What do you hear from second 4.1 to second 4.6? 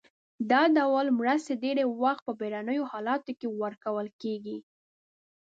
کیږي.